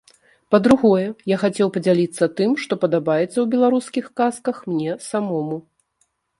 [0.53, 1.03] Па-другое,
[1.33, 5.65] я хацеў падзяліцца тым, што падабаецца ў беларускіх казках мне самому.